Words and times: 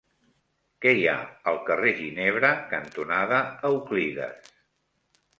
Què 0.83 0.91
hi 0.99 1.03
ha 1.09 1.17
al 1.51 1.59
carrer 1.67 1.91
Ginebra 1.99 2.49
cantonada 2.71 3.41
Euclides? 3.69 4.49